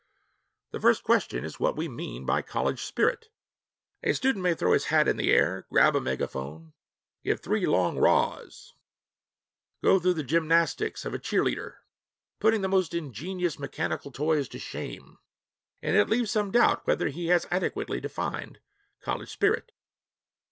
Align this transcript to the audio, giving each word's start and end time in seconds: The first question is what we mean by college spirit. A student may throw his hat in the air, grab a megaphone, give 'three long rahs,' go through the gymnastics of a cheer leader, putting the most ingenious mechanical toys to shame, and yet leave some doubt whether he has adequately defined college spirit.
The 0.71 0.79
first 0.79 1.03
question 1.03 1.45
is 1.45 1.59
what 1.59 1.77
we 1.77 1.87
mean 1.87 2.25
by 2.25 2.41
college 2.41 2.81
spirit. 2.81 3.27
A 4.01 4.13
student 4.13 4.41
may 4.41 4.55
throw 4.55 4.73
his 4.73 4.85
hat 4.85 5.07
in 5.07 5.15
the 5.15 5.29
air, 5.31 5.67
grab 5.69 5.95
a 5.95 6.01
megaphone, 6.01 6.73
give 7.23 7.39
'three 7.39 7.67
long 7.67 7.99
rahs,' 7.99 8.73
go 9.83 9.99
through 9.99 10.15
the 10.15 10.23
gymnastics 10.23 11.05
of 11.05 11.13
a 11.13 11.19
cheer 11.19 11.43
leader, 11.43 11.81
putting 12.39 12.61
the 12.61 12.67
most 12.67 12.95
ingenious 12.95 13.59
mechanical 13.59 14.09
toys 14.11 14.49
to 14.49 14.57
shame, 14.57 15.19
and 15.83 15.95
yet 15.95 16.09
leave 16.09 16.27
some 16.27 16.49
doubt 16.49 16.87
whether 16.87 17.09
he 17.09 17.27
has 17.27 17.45
adequately 17.51 18.01
defined 18.01 18.59
college 19.01 19.29
spirit. 19.29 19.71